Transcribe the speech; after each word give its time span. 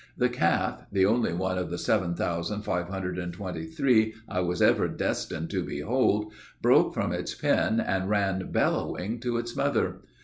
The 0.17 0.29
calf, 0.29 0.87
the 0.91 1.05
only 1.05 1.31
one 1.31 1.59
of 1.59 1.69
the 1.69 1.77
seven 1.77 2.15
thousand 2.15 2.63
five 2.63 2.89
hundred 2.89 3.19
and 3.19 3.31
twenty 3.31 3.67
three 3.67 4.15
I 4.27 4.39
was 4.39 4.59
ever 4.59 4.87
destined 4.87 5.51
to 5.51 5.63
behold, 5.63 6.33
broke 6.59 6.95
from 6.95 7.13
its 7.13 7.35
pen 7.35 7.79
and 7.79 8.09
ran 8.09 8.51
bellowing 8.51 9.19
to 9.19 9.37
its 9.37 9.55
mother. 9.55 9.97